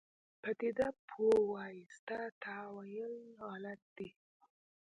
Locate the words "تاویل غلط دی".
2.43-4.09